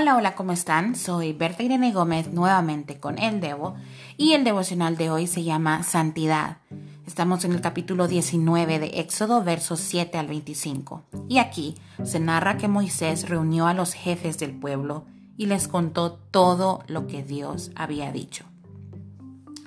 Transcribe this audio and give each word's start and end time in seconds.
Hola, 0.00 0.14
hola, 0.14 0.36
¿cómo 0.36 0.52
están? 0.52 0.94
Soy 0.94 1.32
Berta 1.32 1.64
Irene 1.64 1.90
Gómez 1.90 2.32
nuevamente 2.32 3.00
con 3.00 3.18
El 3.18 3.40
Devo 3.40 3.74
y 4.16 4.34
el 4.34 4.44
devocional 4.44 4.96
de 4.96 5.10
hoy 5.10 5.26
se 5.26 5.42
llama 5.42 5.82
Santidad. 5.82 6.58
Estamos 7.04 7.44
en 7.44 7.50
el 7.50 7.60
capítulo 7.60 8.06
19 8.06 8.78
de 8.78 9.00
Éxodo, 9.00 9.42
versos 9.42 9.80
7 9.80 10.16
al 10.16 10.28
25. 10.28 11.02
Y 11.28 11.38
aquí 11.38 11.74
se 12.04 12.20
narra 12.20 12.58
que 12.58 12.68
Moisés 12.68 13.28
reunió 13.28 13.66
a 13.66 13.74
los 13.74 13.92
jefes 13.92 14.38
del 14.38 14.52
pueblo 14.52 15.04
y 15.36 15.46
les 15.46 15.66
contó 15.66 16.12
todo 16.12 16.84
lo 16.86 17.08
que 17.08 17.24
Dios 17.24 17.72
había 17.74 18.12
dicho. 18.12 18.44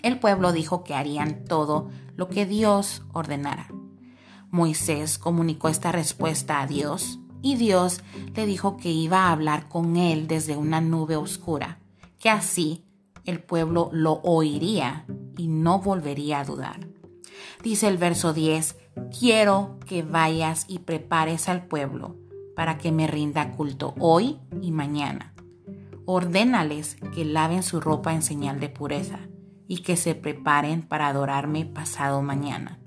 El 0.01 0.17
pueblo 0.17 0.53
dijo 0.53 0.85
que 0.85 0.95
harían 0.95 1.43
todo 1.43 1.89
lo 2.15 2.29
que 2.29 2.45
Dios 2.45 3.03
ordenara. 3.11 3.67
Moisés 4.49 5.17
comunicó 5.17 5.67
esta 5.67 5.91
respuesta 5.91 6.61
a 6.61 6.67
Dios 6.67 7.19
y 7.41 7.55
Dios 7.55 8.01
le 8.35 8.45
dijo 8.45 8.77
que 8.77 8.91
iba 8.91 9.25
a 9.25 9.31
hablar 9.31 9.67
con 9.67 9.97
él 9.97 10.27
desde 10.27 10.55
una 10.55 10.81
nube 10.81 11.15
oscura, 11.15 11.79
que 12.19 12.29
así 12.29 12.83
el 13.25 13.39
pueblo 13.39 13.89
lo 13.91 14.21
oiría 14.23 15.05
y 15.37 15.47
no 15.47 15.79
volvería 15.79 16.39
a 16.39 16.45
dudar. 16.45 16.87
Dice 17.63 17.87
el 17.87 17.97
verso 17.97 18.33
10, 18.33 18.75
quiero 19.17 19.77
que 19.85 20.03
vayas 20.03 20.65
y 20.67 20.79
prepares 20.79 21.49
al 21.49 21.65
pueblo 21.65 22.15
para 22.55 22.77
que 22.77 22.91
me 22.91 23.07
rinda 23.07 23.51
culto 23.51 23.93
hoy 23.99 24.39
y 24.61 24.71
mañana. 24.71 25.33
Ordénales 26.05 26.97
que 27.13 27.25
laven 27.25 27.63
su 27.63 27.79
ropa 27.79 28.13
en 28.13 28.21
señal 28.21 28.59
de 28.59 28.69
pureza 28.69 29.19
y 29.67 29.83
que 29.83 29.95
se 29.95 30.15
preparen 30.15 30.81
para 30.81 31.07
adorarme 31.07 31.65
pasado 31.65 32.21
mañana, 32.21 32.79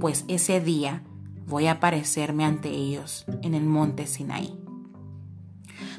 pues 0.00 0.24
ese 0.28 0.60
día 0.60 1.02
voy 1.46 1.66
a 1.66 1.72
aparecerme 1.72 2.44
ante 2.44 2.70
ellos 2.70 3.24
en 3.42 3.54
el 3.54 3.64
monte 3.64 4.06
Sinaí. 4.06 4.58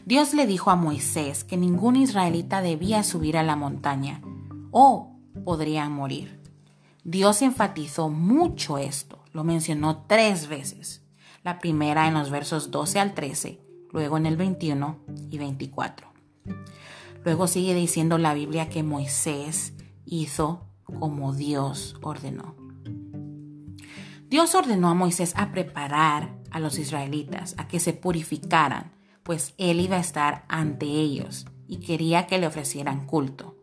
Dios 0.06 0.34
le 0.34 0.46
dijo 0.46 0.70
a 0.72 0.76
Moisés 0.76 1.44
que 1.44 1.58
ningún 1.58 1.96
israelita 1.96 2.62
debía 2.62 3.04
subir 3.04 3.38
a 3.38 3.44
la 3.44 3.56
montaña 3.56 4.22
o 4.72 5.18
podrían 5.44 5.92
morir. 5.92 6.42
Dios 7.04 7.42
enfatizó 7.42 8.10
mucho 8.10 8.78
esto, 8.78 9.24
lo 9.32 9.44
mencionó 9.44 10.06
tres 10.08 10.48
veces. 10.48 11.04
La 11.44 11.59
primera 11.59 12.08
en 12.08 12.16
los 12.16 12.32
versos 12.32 12.72
12 12.72 13.00
al 13.00 13.14
13, 13.14 13.62
luego 13.92 14.18
en 14.18 14.26
el 14.26 14.38
21 14.38 15.00
y 15.30 15.38
24. 15.38 16.08
Luego 17.24 17.48
sigue 17.48 17.74
diciendo 17.74 18.18
la 18.18 18.34
Biblia 18.34 18.70
que 18.70 18.84
Moisés 18.84 19.74
hizo 20.06 20.68
como 20.84 21.34
Dios 21.34 21.96
ordenó. 22.02 22.65
Dios 24.28 24.56
ordenó 24.56 24.90
a 24.90 24.94
Moisés 24.94 25.34
a 25.36 25.52
preparar 25.52 26.36
a 26.52 26.59
los 26.59 26.80
israelitas, 26.80 27.54
a 27.58 27.68
que 27.68 27.80
se 27.80 27.94
purificaran, 27.94 28.92
pues 29.23 29.54
él 29.58 29.80
iba 29.80 29.98
a 29.98 30.02
estar 30.02 30.45
ante 30.48 30.86
ellos 30.86 31.45
y 31.68 31.78
quería 31.78 32.28
que 32.28 32.38
le 32.38 32.48
ofrecieran 32.48 33.06
culto. 33.06 33.56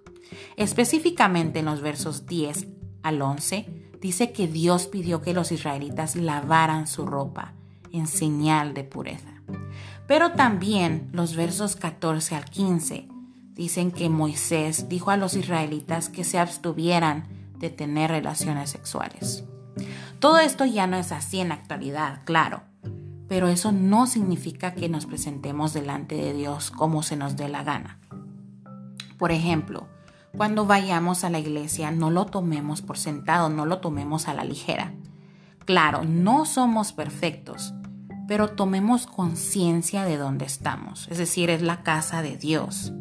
Específicamente 0.57 1.61
en 1.61 1.67
los 1.67 1.81
versos 1.81 2.27
10 2.27 2.67
al 3.03 3.23
11 3.23 3.91
dice 4.01 4.33
que 4.33 4.47
Dios 4.47 4.87
pidió 4.87 5.21
que 5.21 5.35
los 5.35 5.53
israelitas 5.53 6.17
lavaran 6.17 6.87
su 6.87 7.07
ropa 7.07 7.55
en 7.93 8.07
señal 8.07 8.75
de 8.75 8.85
pureza. 8.85 9.43
Pero 10.07 10.33
también 10.33 11.09
los 11.13 11.37
versos 11.37 11.77
14 11.77 12.35
al 12.35 12.45
15 12.45 13.09
dicen 13.55 13.91
que 13.91 14.09
Moisés 14.09 14.89
dijo 14.89 15.11
a 15.11 15.17
los 15.17 15.35
israelitas 15.35 16.09
que 16.09 16.25
se 16.25 16.39
abstuvieran 16.39 17.29
de 17.59 17.71
tener 17.71 18.11
relaciones 18.11 18.71
sexuales. 18.71 19.45
Todo 20.23 20.39
esto 20.39 20.65
ya 20.65 20.87
no 20.87 20.97
es 20.99 21.11
así 21.11 21.41
en 21.41 21.49
la 21.49 21.57
actualidad, 21.57 22.21
claro, 22.25 22.63
pero 23.27 23.49
eso 23.49 23.73
no 23.73 24.07
significa 24.07 24.73
que 24.73 24.89
nos 24.89 25.05
presentemos 25.05 25.73
delante 25.73 26.15
de 26.15 26.33
Dios 26.33 26.71
como 26.71 27.03
se 27.03 27.17
nos 27.17 27.37
dé 27.37 27.49
la 27.49 27.65
gana. 27.65 27.99
Por 29.19 29.33
ejemplo, 29.33 29.89
cuando 30.37 30.65
vayamos 30.65 31.25
a 31.25 31.31
la 31.31 31.41
iglesia 31.41 31.91
no 31.91 32.13
lo 32.13 32.27
tomemos 32.27 32.83
por 32.83 32.99
sentado, 32.99 33.49
no 33.49 33.67
lo 33.67 33.79
tomemos 33.79 34.29
a 34.29 34.35
la 34.35 34.45
ligera. 34.45 34.95
Claro, 35.65 36.05
no 36.05 36.45
somos 36.45 36.93
perfectos, 36.93 37.75
pero 38.29 38.51
tomemos 38.51 39.09
conciencia 39.09 40.05
de 40.05 40.19
dónde 40.19 40.45
estamos, 40.45 41.09
es 41.11 41.19
decir, 41.19 41.51
es 41.51 41.63
la 41.63 41.83
casa 41.83 42.23
de 42.23 42.37
Dios. 42.37 42.93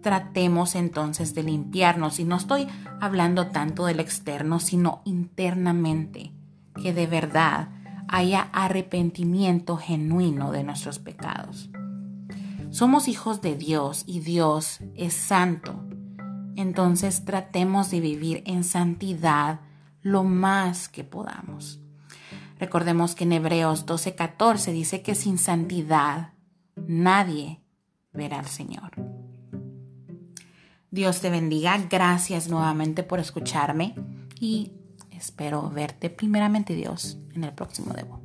Tratemos 0.00 0.76
entonces 0.76 1.34
de 1.34 1.42
limpiarnos 1.42 2.20
y 2.20 2.24
no 2.24 2.36
estoy 2.36 2.68
hablando 3.02 3.48
tanto 3.48 3.84
del 3.84 4.00
externo, 4.00 4.60
sino 4.60 5.02
internamente 5.04 6.32
que 6.80 6.92
de 6.92 7.06
verdad 7.06 7.68
haya 8.08 8.48
arrepentimiento 8.52 9.76
genuino 9.76 10.52
de 10.52 10.64
nuestros 10.64 10.98
pecados. 10.98 11.70
Somos 12.70 13.08
hijos 13.08 13.40
de 13.40 13.56
Dios 13.56 14.04
y 14.06 14.20
Dios 14.20 14.80
es 14.94 15.14
santo. 15.14 15.84
Entonces 16.56 17.24
tratemos 17.24 17.90
de 17.90 18.00
vivir 18.00 18.42
en 18.46 18.64
santidad 18.64 19.60
lo 20.02 20.24
más 20.24 20.88
que 20.88 21.04
podamos. 21.04 21.80
Recordemos 22.58 23.14
que 23.14 23.24
en 23.24 23.32
Hebreos 23.32 23.86
12:14 23.86 24.72
dice 24.72 25.02
que 25.02 25.14
sin 25.14 25.38
santidad 25.38 26.32
nadie 26.76 27.60
verá 28.12 28.38
al 28.38 28.46
Señor. 28.46 28.92
Dios 30.90 31.20
te 31.20 31.30
bendiga. 31.30 31.76
Gracias 31.90 32.48
nuevamente 32.48 33.02
por 33.02 33.18
escucharme 33.18 33.94
y 34.38 34.72
Espero 35.16 35.70
verte 35.70 36.10
primeramente 36.10 36.74
Dios 36.74 37.18
en 37.34 37.44
el 37.44 37.52
próximo 37.52 37.92
Debo. 37.92 38.23